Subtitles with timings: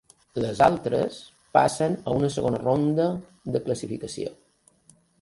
[0.43, 1.19] Les altres
[1.59, 3.09] passen a una segona ronda
[3.55, 4.39] de classificació.